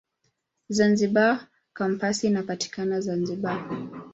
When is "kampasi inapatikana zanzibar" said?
1.77-3.59